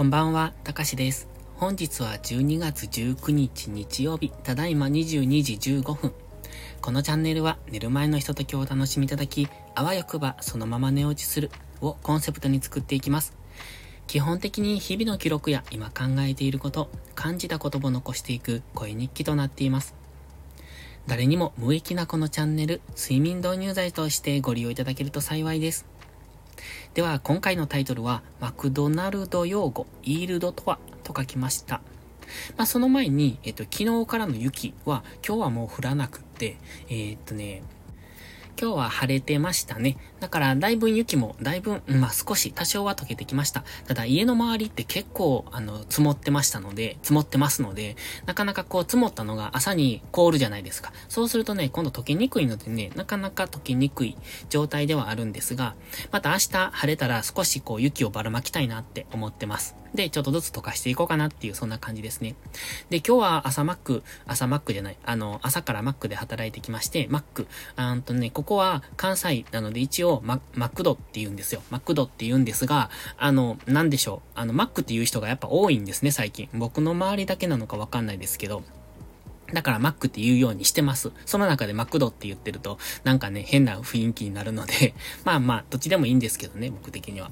[0.00, 1.28] こんばんは、たかしです。
[1.56, 6.14] 本日は12月19日日曜日、ただいま22時15分。
[6.80, 11.50] このチャンネルは寝る前のひとときをお楽しみいただき、あわよくばそのまま寝落ちする
[11.82, 13.34] をコンセプトに作っていきます。
[14.06, 19.94] 基本的に日々の記録や今考えていること、感じたことを残していく声日記となっています。
[21.08, 25.84] 誰にも無益なこのチャンネル、睡眠導入剤としてご利用いただけると幸いです。
[26.92, 30.80] では、今回のタイトルは、マクドナルド用語、イールドとは？
[31.04, 31.82] と書きました。
[32.56, 36.56] まあ、その前に、えっと、昨日からの雪は、今日はもう降らなくって、
[36.88, 37.62] えー、っとね、
[38.60, 39.98] 今日は晴れてましたね。
[40.20, 43.64] だから、だいぶ雪も、だいぶ、まあ、少し、多少は溶けてきました。
[43.86, 47.96] ただ、家の周りって結構、あの、積もってましたので、積もってますので、
[48.26, 50.92] なかなかこう、積もったのが朝に凍るじゃないですか。
[51.08, 54.16] そうするとね、今度溶けにくいのでね、なかなか溶けにくい
[54.50, 55.74] 状態ではあるんですが、
[56.12, 59.74] また明日晴れたら少しこう、雪をばらまきたいなって思ってます。
[59.94, 62.36] で、ちょっとずつ溶かしていこうかなっていう、そんな感じですね。
[62.90, 71.62] で、今日は朝マック、朝マックじゃない、あの、朝からマックで働いてきまして、マック、あんとね、ここは関西なので一応ママクドって言うんですよ。
[71.70, 74.30] マクドって言うんですが、あの、なんでしょう。
[74.34, 76.48] あの、マックっていう人がやっぱ多いんですね、最近。
[76.54, 78.62] 僕の周りだけなのかわかんないですけど。
[79.52, 81.12] だからマックって言うようにしてます。
[81.26, 87.30] その中でマクドって言ってると、なんかね、変な雰囲気になるので まあまあ、どっちでもいいんですけどね、僕的には。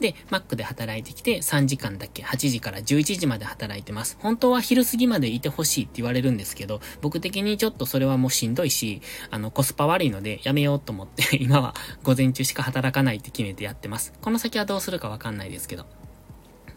[0.00, 4.16] で、マックで働いてきて3時間だけ、8時から11時まで働いてます。
[4.20, 14.12] 本当は昼過ぎまでいてほしいって言われるんですけど、僕的にちょっとそれはもうしんどいし、あの、コスパ悪いのでやめようと思って 今は午前中しか働かないって決めてやってます。
[14.20, 15.99] この先はどうするかわかんないですけど。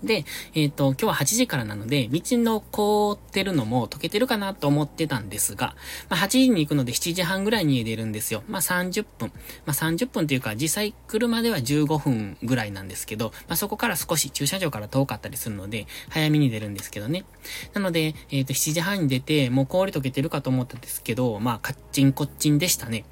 [0.03, 5.75] で、えっ、ー、と、今日は8時からなので、道の凍ってるのも溶けてるかなと思ってたんですが、
[6.09, 8.43] まあ、8時に行くので7時半ぐらいに家出るんですよ。
[8.47, 9.31] まあ、30分。
[9.65, 17.25] まあ、30分というか、実際車では15分ぐらいなんですけど、まあ、そこから少し駐車場から遠かったりするので、早めに出るんですけどね。
[17.73, 23.05] なので、えっ、ー、と、7時半に出て、もう氷溶けてるかと思ったんですけど、まあ、カッチンコッチンでしたね。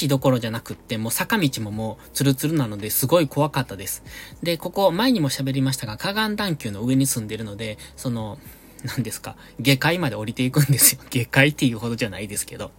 [0.00, 4.02] 橋どころじゃなくって、もう坂道ももうツルツルなのですごい怖かったです。
[4.42, 8.38] で、ここ前にも喋りましたが、河岸段丘の上に住んでるので、その、
[8.86, 11.00] 何ですか、下界まで降りていくんですよ。
[11.10, 12.70] 下界っていうほどじゃないですけど。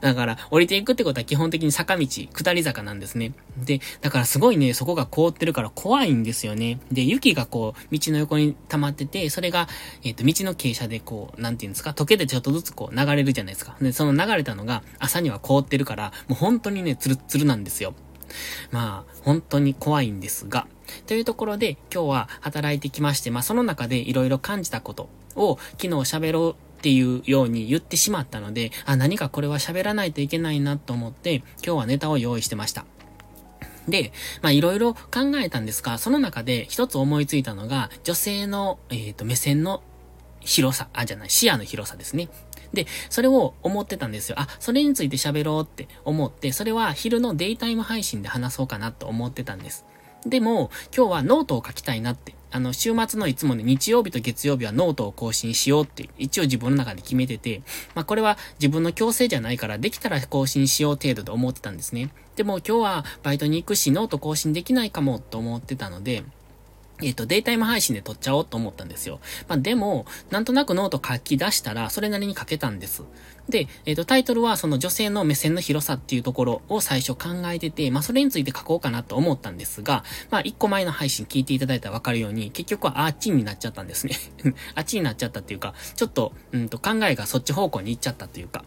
[0.00, 3.32] だから、降りていくってことは基本的に坂道、下り坂なんですね。
[3.56, 6.78] で、だからすごいね、そこが凍ってるから怖いんですよね。
[6.90, 9.68] で、雪がこう、道の横に溜まってて、それが、
[10.04, 13.76] えっ、ー、と、道の傾斜でこう、なんていうんですか、溶けてちょっとずつこう、流れるじゃないですか。
[13.80, 17.94] で、その流れたのが、朝には凍ってるから、もう本当にね、ツルツルなんですよ。
[18.70, 20.66] まあ、本当に怖いんですが、
[21.06, 32.84] というところで今日は働いてきまして、まあその中で色々感じたことを昨日喋ろうっていうように言ってしまったので、あ、何かこれは喋らないといけないなと思って、今日はネタを用意してました。
[33.88, 39.82] で、まあいろいろ考えたんですが、その中で一つ思いついたのが、女性の、えっ、ー、と、目線の
[40.40, 42.28] 広さ、あ、じゃない、視野の広さですね。
[42.72, 44.36] で、それを思ってたんですよ。
[44.38, 49.84] あ、それについて喋ろうって思って、それは昼のデイタイム配信で話そうかなと思ってたんです。
[50.26, 52.34] でも、今日はノートを書きたいなって。
[52.54, 57.62] あの、週末のいつもね、日曜日と月曜日はノートを更新しようって、一応自分の中で決めてて、
[57.94, 62.10] まあこれは自分の強制じゃないから、できたら更新しよう程度で思ってたんですね。
[62.36, 66.24] でも今日はバイトに行くし、ノート更新できないかもと思ってたので、
[67.02, 69.20] えっ、と、デイタイム配信で撮っちゃおうと思ったんですよ。
[69.48, 73.02] まあ、でも、なんとなくノート書き出したら、それなりに書けたんです。
[73.48, 84.16] で、えっ、と、タイトルはその女性の目線の広さっていうところを最初考えてて、まあ、それについて書こうかなと思ったんですが、まあ、一個前の配信聞いていただいたらわかるように、結局はあっちになっちゃったんですね。
[84.74, 88.64] あっちになっちゃったっていうか、ちょっと、うんと、考えがそっち方向に行っちゃったというか、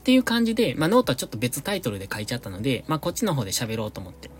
[0.00, 4.30] っていう感じで、まあ、ノートはちょっと別タイトルで書いちゃったので、まあ、こっちの方で喋ろうと思って。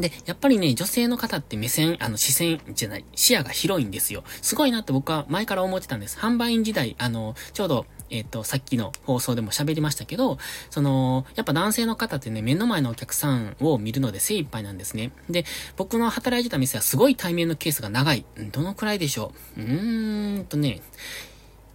[0.00, 4.24] で、やっぱりね、女性の方って目線、あの、視線じゃない、視野が広いんですよ。
[4.42, 6.18] すごいなって僕は前から思ってたんです。
[6.18, 10.38] 販売員時代、あの、ちょうど、えっ、ー、と、さっきの放送でも喋りましたけど、
[10.70, 15.12] その、やっぱ男性の方ってね、目の前のお客さんを見るので精一杯なんですね。
[15.28, 15.44] で、
[15.76, 18.24] 僕の働いてた店はすごい対面のケースが長い。
[18.52, 19.60] どのくらいでしょう？
[19.60, 20.82] うーんとね、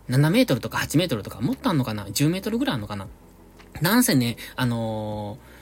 [0.09, 3.07] 7メートルとか8メートルとかもっとあんのかな ?10 メートルぐらいあんのかな？
[3.81, 5.54] なんせね、あのー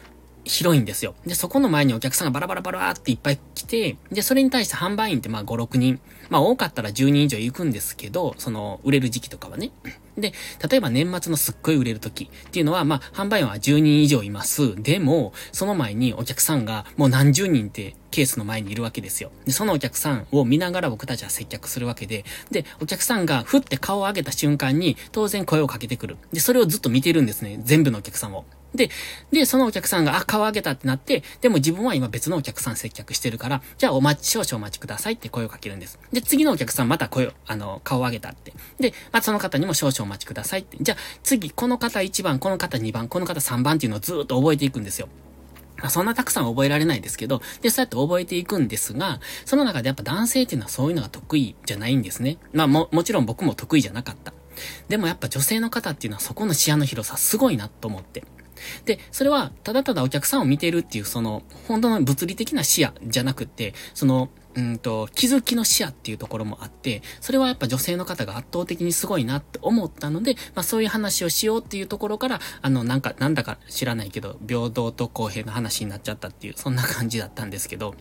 [0.46, 1.16] 広いんですよ。
[1.26, 6.00] で、そこの前にお客さんがバラバラバラっていっぱい来て、で、それに対して販売員ってまあ5、6人。
[6.30, 9.72] まあ多かったら10人以上行くんですけど、その、売れる時期とかはね。
[10.18, 10.34] で、
[10.70, 14.76] 例えば年末のすっごい売れる時っていうのは、まあ販売員は10人以上います。
[14.82, 19.32] でも、その前にお客さんがもう何十人ってケースの前にいるわけですよ。
[19.46, 26.18] で、そのお客さんを見ながら僕たちは接客するわけで、で、お客さんがふって顔を上げた瞬間に当然声をかけてくる。
[26.32, 27.60] で、それをずっと見てるんですね。
[27.64, 28.46] 全部のお客さんを。
[28.76, 28.90] で、
[29.32, 36.00] で、そのお客さんが、あ、顔上げたってなって、でも自分は今別のお客さん接客してるから、じゃあお待ち、少々お待ちくださいって声をかけるんです。
[36.12, 38.54] で、次のお客さんまた声を、あの、顔上げたって。
[38.80, 40.78] で、まあ、その方にも少々お待ちくださいって。
[40.82, 45.08] じゃあ次、この方1番、この方2番、この方3番っていうのをずっと覚えていくんですよ。
[45.82, 52.38] ま、そんなたくさん覚えられないですけど、で、そうやって覚えていくんですが、その中でやっぱ男性っていうのはそういうのが得意じゃないんですね。
[52.54, 54.34] まあも、もちろん僕も得意じゃなかった。
[54.88, 58.24] でもやっぱ女性の方っていうのはそこの視野の広さすごいなと思って。
[58.86, 77.96] で、それは、ただただお客さんを見てるっていう、その、本当の物理的な視野じゃなくて、その、うんと、気づきの視野っていうところもあって、それはやっぱ女性の方が圧倒的にすごいなって思ったので、まあそういう話をしようっていうところから、あの、なんか、なんだか知らないけど、平等と公平の話になっちゃったっていう、そんな感じだったんですけど、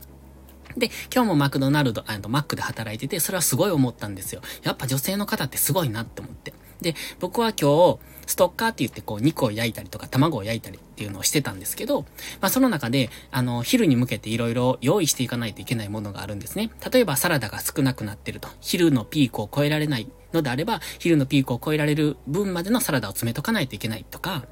[0.76, 4.43] で、今日もマクドナルド、あの、マックで働いてて、それはすごい思ったんですよ。
[4.62, 6.55] やっぱ女性の方ってすごいなって思って。
[6.81, 7.99] で、僕は今日、
[8.32, 12.02] ストッカーって言ってこう肉を焼いたりとか卵を焼いたりっていうのをしてたんですけど、
[12.40, 16.70] まあその中で、あの、昼に向けて色々用意していかないといけないものがあるんですね。
[16.90, 18.49] 例えばサラダが少なくなってると。
[18.61, 24.46] 昼のピークを超えられないのであれば、昼のピークを超えられる分までのサラダを詰めとかないといけないとか、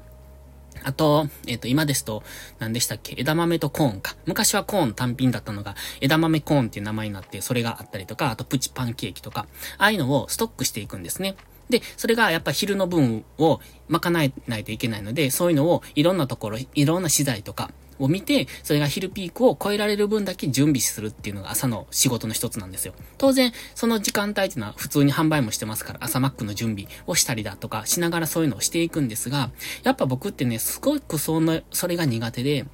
[0.83, 2.23] あと、えっ、ー、と、今ですと、
[2.59, 3.15] 何でしたっけ？
[3.17, 4.15] 枝豆とコーンか。
[4.25, 9.47] 昔はコーン単品だったのが、枝豆コーンっていう名前になって、それがあったりとか、あとプチパンケーキとか、
[9.77, 11.35] ああいうのをストックしていくんですね。
[11.71, 13.59] で、それがやっぱ昼の分を
[13.89, 17.71] 賄えないといけないので、そういうのをいろんなところ、いろんな資材とか、
[18.01, 22.93] を見て、それが昼ピークを超えられる分だけ準備するっていうのが朝の仕事の一つなんですよ。
[23.17, 29.51] 当然、その時間帯っていうのは普通に販売もしてますから、朝マックの準備をしたりだとかしながらそういうのをしていくんですが、
[29.83, 32.65] やっぱ僕ってね、すごくその、それが苦手で、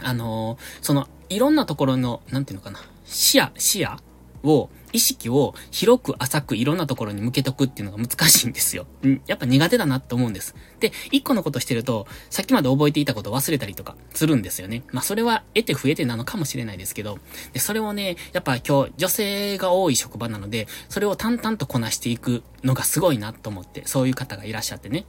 [0.00, 3.98] あのー、その、いろんなところの、なんていうのかな、視野、視野
[4.44, 8.86] を、意識を広く浅くいろんなところに向けとくっていうのが難しいんですよ。
[9.26, 10.54] やっぱ苦手だなって思うんです。
[10.80, 14.82] で、一個のことしてると、さっきまで覚えていたことを忘れたりとかするんですよね。
[14.92, 17.18] まあそれは得て増えてなのかもしれないですけど、
[17.52, 25.06] で、それをね、やっぱ今日女性が多い職場なので、それを淡々とこなしていくのがすごいなと思って、そういう方がいらっしゃってね。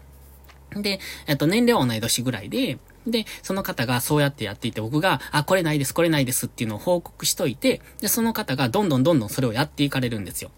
[0.76, 10.52] で、えっと、年齢は同い年ぐらいで、で、その方がそうやってやっていて、僕が、あ、これないです、これないですっていうのを報告しといて、で、その方がどんどんどんどんそれをやっていかれるんですよ。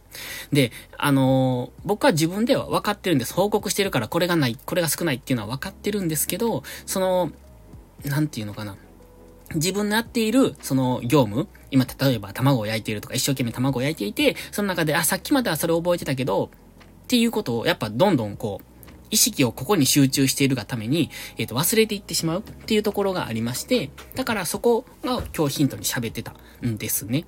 [0.52, 3.34] で、あのー、僕は自分では分かってるんです。
[3.34, 7.32] 報告してるからこれがない、これが少ないっていうのは分かってるんですけど、その、
[8.04, 8.78] なんていうのかな。
[9.54, 16.50] 自分のやっている、その業務、今例えば卵を焼いているとか一生懸命卵を焼いていて、その中で、あ、さっきまではそれを覚えてたけど、
[17.04, 18.75] っていうことをやっぱどんどんこう、
[19.12, 26.36] 意識をここに集中しているがために、えっ、ー、と、忘れていってしまうっていうところがありまして、だからそこが今日ヒントに喋ってた
[26.66, 27.26] んですね。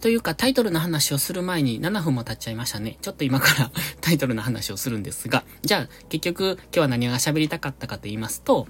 [0.00, 2.98] というか、タイトルの話をする前に7分も経っちゃいましたね。
[3.02, 8.68] ちょっと今から タイトルの話をするんですが、じゃあ、結局、今日は何が喋りたかったかと言いますと、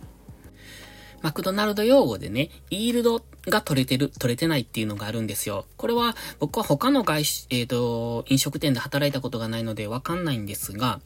[1.23, 5.67] マクドナルド用語でね、イールドが取れてる、取れてないっていうのがあるんですよ。
[5.77, 11.01] これは僕は他の外資、えっ、ー、と、飲食店で働いたことがないのでわかんないんですが、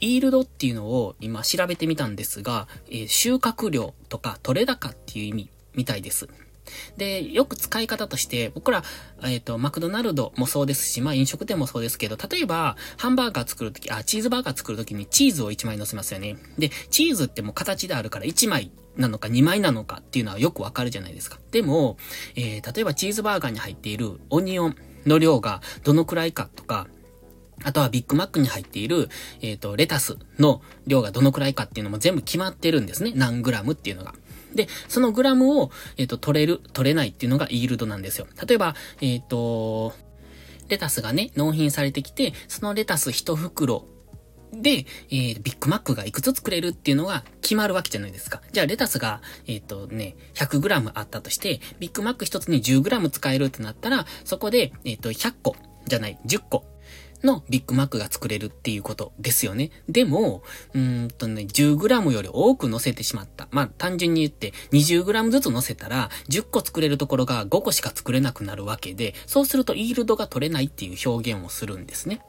[0.00, 6.28] イールドっていうのを今調べてみたんですが、えー、収穫量とか取れ高っていう意味みたいです。
[6.96, 8.82] で、よく使い方として、僕ら、
[9.22, 16.36] えっ、ー、と、マクドナルドもそうですし、まあ飲食店もそうですけど、例えば、ハンバーガー作るとき、あ、チーズバーガー作るときにチーズを1枚乗せますよね。
[16.58, 21.38] で、チーズってもう形であるから1枚なのか2枚なのかっていうのはよくわかるじゃないですか。
[21.52, 21.96] でも、
[22.34, 26.88] えー、例えばチーズバーガーに入っているオニオンの量がどのくらいかとか、
[27.64, 29.08] あとはビッグマックに入っている、
[29.40, 33.12] えっ、ー、と、レタスの量がどのくらいかっていうのも全部決まってるんですね。
[33.14, 34.14] 何グラムっていうのが。
[34.54, 38.26] で、そのグラムを、えっ、ー、と、取れる、取れないっていうのがイールドなんですよ。
[38.46, 39.92] 例えば、えっ、ー、と、
[40.68, 43.84] レタスがね、納品されてきて、そのレタス1袋
[44.52, 48.42] で、えー、ビッグマックがいくつ作れるっていうのが決まるわけじゃないですか。
[48.52, 56.64] じゃあ、レタスが、えっ、ー、とね、100g あったとして、ビッグマック1つに 10g 使えるってなったら、そこで、えっ、ー、と、100個じゃない、10個
[57.24, 59.70] のビッグマックが作れるっていうことですよね。
[59.88, 60.42] でも、
[60.74, 63.48] うんとね、10g より多く乗せてしまった。
[63.50, 72.20] まあ、単純に言って 20g ずつ乗せたら10個作れるところが5個しか作れなくなるわけで、そうするとイールドが取れないっていう表現をするんですね。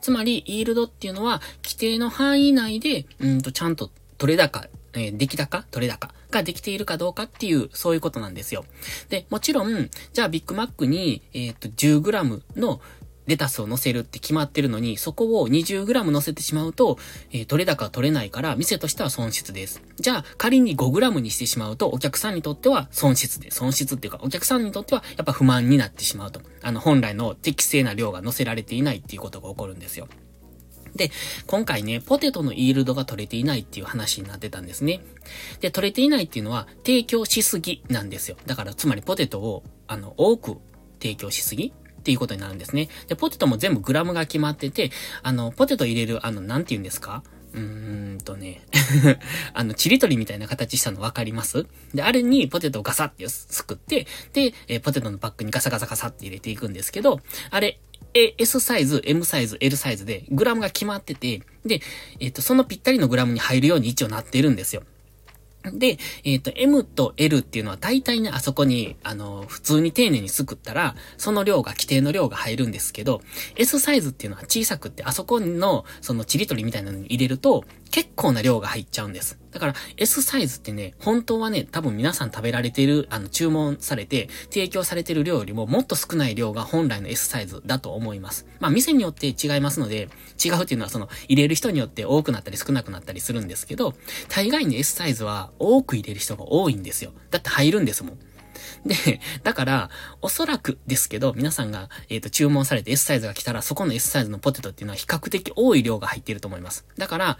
[0.00, 8.64] つまり、イールドっていうのは、規定の範囲内で、うんと、ちゃんと取れ高、えー、出来高取れ高ができているかどうかっていう、そういうことなんですよ。
[9.08, 12.80] で、もちろん、じゃあビッグマックに、えっ、ー、と、10g の
[13.30, 16.98] レタスを乗せるって決まってるのに、そこを 20g 乗せてしまうと、
[17.32, 19.82] えー、取れ高取れないから、店としては損失です。
[19.96, 26.40] じゃあ、仮に 5g にしてしまうと、お客さんにとっては損失で、損失っていうか、お客さんにとってはやっぱ不満になってしまうと。
[26.62, 30.08] あの、本来の適正な量が乗せられていないっていうことが起こるんですよ。
[30.96, 31.10] で、
[31.46, 35.00] 今回ね、ポテトのイールドが取れていないっていう話になってたんですね。
[35.60, 38.36] で、取れていないっていうのは、提供しすぎなんですよ。
[38.46, 40.58] だから、つまりポテトを、あの、多く
[41.00, 42.88] 提供しすぎっていうことになるんですね。
[43.08, 44.90] で、ポテトも全部グラムが決まってて、
[45.22, 47.22] あの、ポテト入れる、あの、なんて言うんですか？
[47.52, 48.62] うーんとね
[49.54, 51.66] あの、ちりとりみたいな形したの分かります？
[51.94, 57.80] で、あれにポテトをガサってすくって、で、えー、ポテトのバッグにガサガサガサって入れていくんですけど、あれ、
[58.14, 61.80] え、S サイズ、M サイズ、L サイズで、グラムが決まってて、で、
[62.18, 64.82] えっ、ー、と、そのぴったりのグラムに入るように一応なってるんですよ。
[65.64, 73.20] で、えっ、ー、と、M と L っていうのは大体ね、あそこに、あの、普通に丁寧にすくったら、その量が、規定の量が入るんですけど、
[73.56, 79.38] S サイズっていうのは小さくって、あそこの、そのちりとりみたいなのに入れると、結構な量が入っちゃうんです。
[79.50, 88.46] だから S サイズってね、本当はね、多分皆さん食べられてる、あの、注文されて、提供されてる量よりももっと少ない量が本来の S サイズだと思います。
[88.60, 90.08] まあ、店によって違いますので、
[90.42, 93.94] 違うっていうのはその、入れる人によって多くなったり少なくなったりするんですけど、
[94.28, 97.12] 大概に S サイズは多く入れる人が多いんですよ。
[97.30, 98.18] だって入るんですもん。
[98.86, 99.90] で、だから、
[100.22, 106.86] おそらくですけど、皆さんが、えっ、ー、と、注文されて S サイズが来たら、そこの S サイズのポテトっていうのは比較的多い量が入っていると思います。
[106.96, 107.38] だから、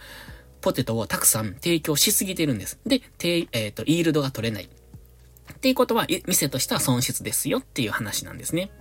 [0.61, 2.79] ポテトをたくさん提供しすぎてるんです。
[2.85, 4.69] で、えっ、ー、と、イールドが取れない。
[5.51, 8.71] っていうことは、店としては損失ですよっていう話なんですね。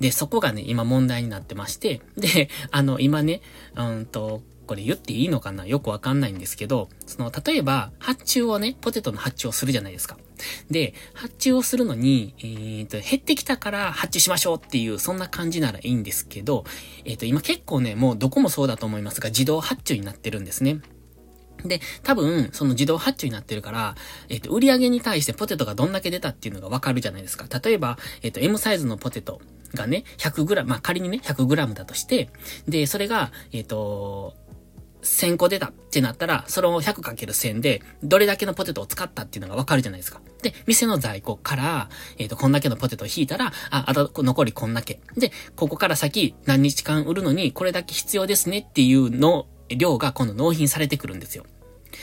[0.00, 3.40] で、そこがね、今問題になってまして、で、あの、今ね、
[3.74, 5.66] うんと、これ言っていいのかな？
[5.66, 10.16] よくわかんないんですけど、その、例えば、発注をね、ポテトの発注をするじゃないですか。
[10.70, 16.64] で、発注をするのに、えー、と、減ってきたから発注しましょうっていう、そんな感じならいいんですけど、
[17.04, 20.80] えっ、と、今結構ね、もうどこもそうだと思いますが、自動発注になってるんですね。
[21.64, 23.94] で、多分、その自動発注になってるから、
[24.28, 27.46] えっ、と、売り上げに対してポテトがどんだけ出たっていうのがわかるじゃないですか。
[27.62, 29.40] 例えば、えっ、と、M サイズのポテト
[29.74, 32.28] がね、100g、まあ、仮にね、100g だとして、
[32.68, 34.34] で、それが、えっ、と、
[35.04, 40.20] 1000個出たってなったら、それを 100×1000 で、どれだけのポテトを使ったっていうのがわかるじゃないですか。
[40.42, 45.00] で、店の在庫から、えっ、ー、と、こんだけのポテトを引いたら、あ、あと残りこんだけ。
[45.16, 51.44] で、ここから先何日間売るのにこれだけ必要ですねっていうの、量が今度納品されてくるんですよ。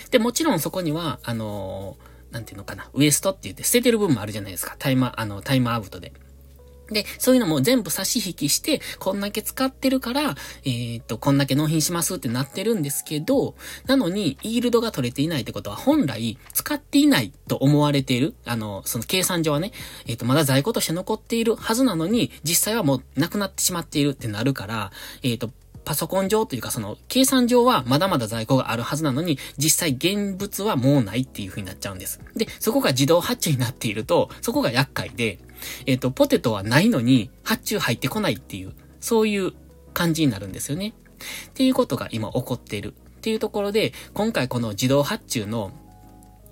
[0.10, 4.76] で、もちろんそこには、あのー、なんていうのかな、ウエストって言って捨ててる部分もあるじゃないですか。
[4.80, 6.14] タイマー、あの、タイムアウトで。
[6.92, 19.72] で、そういうのも全部差し引きして、こんだけ使ってるから、えー、っと、こんだけ納品しますってなってるんですけど、なのに、イールドが取れていないってことは、本来、使っていないと思われている、あの、その計算上はね、
[20.06, 24.92] えー、っと、まだ在庫として残っているはずなのに、実際はもうなくなってしまっているってなるから、
[25.24, 25.50] えー、っと、
[25.84, 32.20] パソコン上というかその計算上はまだまだ在庫があるはずなのに、実際現物はもうないっていう風になっちゃうんです。
[32.36, 35.40] で、そこが自動発注になっていると、そこが厄介で、
[35.86, 39.54] えっ、ー、と、ポテトはないのに発注入ってこないっていう、そういう
[39.94, 40.94] 感じになるんですよね。
[41.50, 42.94] っていうことが今起こっている。
[42.94, 45.72] っていうところで、今回この自動発注の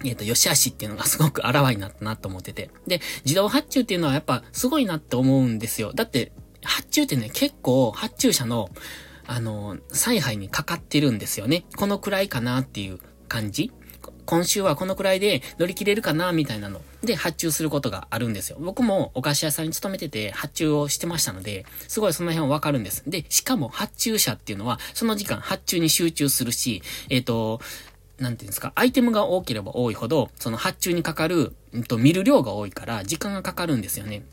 [0.06, 2.70] えっ、と、良し悪しっていうのがすごくあらわになったなと思ってて。
[2.88, 5.92] で、自動発注っていうのはやっぱすごいなって思うんですよ。
[5.94, 6.32] だって、
[6.64, 8.70] 発注ってね、結構発注者の、
[9.30, 11.64] あの、采配にかかってるんですよね。
[11.78, 13.72] このくらいかなっていう感じ。
[14.26, 18.58] 今週はこのくらいで乗り切れるかなみたいなので発注することがあるんですよ。
[18.60, 23.04] 僕もお菓子屋さんに勤めてて発注をしてましたので、すごいその辺はわかるんです。
[23.08, 27.62] で、しかも発注者っていうのはその時間発注に集中するし、えっ、ー、と、
[28.18, 34.24] なんていうんですか、アイテムが多ければ多いほど、その発注にかかる、うんと、見る量が多いから、時間がかかるんですよね。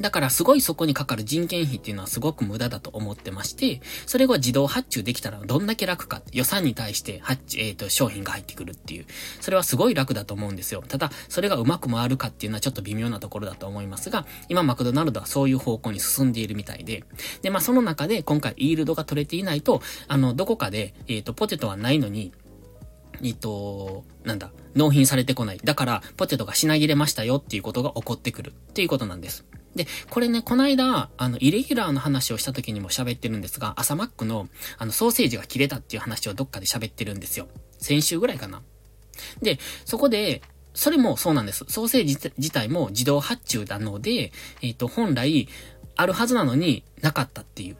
[0.00, 9.06] だからすごいそこにかかる人件費っていうのはすごく無駄だと思ってまして、それが自動発注できたらどんだけ楽か、予算に対して発注、えっ、ー、と、商品が入ってくるっていう、
[9.40, 10.82] それはすごい楽だと思うんですよ。
[10.86, 17.04] ただ、それがうまく回るかっていうのはちょっと微妙なところだと思いますが、今マクドナルドはそういう方向に進んでいるみたいで、
[17.42, 22.32] で、まあその中で今回イールドが取れていないと、あの、どこかで、えっ、ー、と、ポテトはないのに、
[23.22, 25.60] えっと、なんだ、納品されてこない。
[25.62, 29.44] だから、ポテトが品切れましたよっていうことが起こってくるっていうことなんです。
[29.76, 37.48] で、これね、この間、あの、イレギュラーの話をした時にも喋ってるんですが、朝マックの、あの、ソーセージが切れたっていう話をどっかで喋ってるんですよ。
[37.78, 38.62] 先週ぐらいかな。
[39.42, 40.42] で、そこで、
[40.74, 41.64] それもそうなんです。
[41.68, 45.48] ソーセージ自体も自動発注なので、えっ、ー、と、本来、
[45.96, 47.76] あるはずなのになかったっていう。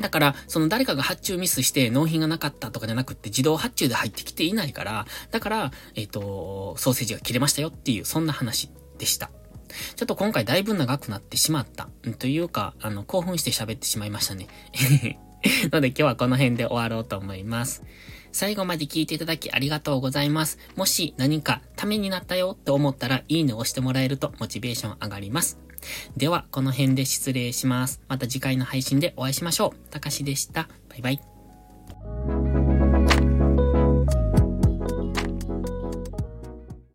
[0.00, 9.30] だから、その誰かが発注ミスして納品がなかったとかじゃなくって自動発注で入ってきていないから、だから、えっ、ー、と、ソーセージが切れましたよっていう、そんな話でした。
[9.96, 11.88] ちょっと今回だいぶ長くなってしまった。
[12.18, 14.48] というか、あの、興奮して喋ってしまいましたね。
[15.72, 17.82] ので今日はこの辺で終わろうと思います。
[18.32, 20.58] 最後まで聞いていただきありがとうございます。
[20.76, 25.58] もし何かためになったよと思ったらいいねを押してもらえるとモチベーション上がります。
[26.16, 28.00] では、この辺で失礼します。
[28.08, 29.90] また次回の配信でお会いしましょう。
[29.90, 30.68] たかしでした。
[30.88, 32.55] バイバイ。